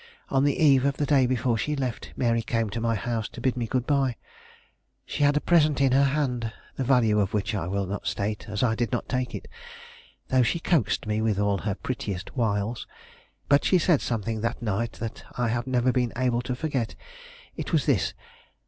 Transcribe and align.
On 0.29 0.43
the 0.43 0.57
eve 0.59 0.83
of 0.83 0.97
the 0.97 1.05
day 1.05 1.27
before 1.27 1.59
she 1.59 1.75
left, 1.75 2.11
Mary 2.17 2.41
came 2.41 2.71
to 2.71 2.81
my 2.81 2.95
house 2.95 3.29
to 3.29 3.39
bid 3.39 3.55
me 3.55 3.67
good 3.67 3.85
by. 3.85 4.15
She 5.05 5.21
had 5.21 5.37
a 5.37 5.39
present 5.39 5.79
in 5.79 5.91
her 5.91 6.05
hand 6.05 6.51
the 6.75 6.83
value 6.83 7.19
of 7.19 7.35
which 7.35 7.53
I 7.53 7.67
will 7.67 7.85
not 7.85 8.07
state, 8.07 8.49
as 8.49 8.63
I 8.63 8.73
did 8.73 8.91
not 8.91 9.07
take 9.07 9.35
it, 9.35 9.47
though 10.29 10.41
she 10.41 10.59
coaxed 10.59 11.05
me 11.05 11.21
with 11.21 11.37
all 11.37 11.59
her 11.59 11.75
prettiest 11.75 12.35
wiles. 12.35 12.87
But 13.47 13.63
she 13.63 13.77
said 13.77 14.01
something 14.01 14.41
that 14.41 14.59
night 14.63 14.93
that 14.93 15.23
I 15.37 15.49
have 15.49 15.67
never 15.67 15.91
been 15.91 16.13
able 16.17 16.41
to 16.49 16.55
forget. 16.55 16.95
It 17.55 17.71
was 17.71 17.85
this. 17.85 18.15